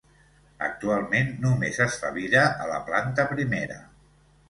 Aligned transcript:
Actualment 0.67 1.29
només 1.45 1.79
es 1.87 1.99
fa 2.07 2.11
vida 2.19 2.49
a 2.49 2.69
la 2.75 2.83
planta 2.91 3.31
primera. 3.39 3.83